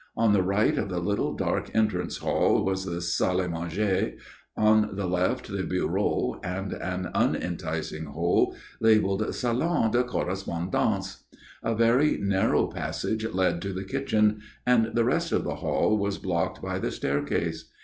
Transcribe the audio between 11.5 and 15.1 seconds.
A very narrow passage led to the kitchen, and the